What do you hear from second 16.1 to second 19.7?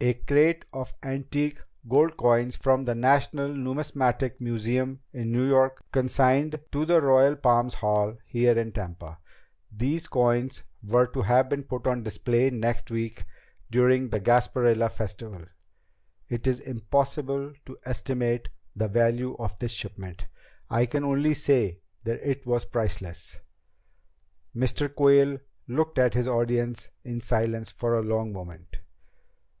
It is impossible to estimate the value of this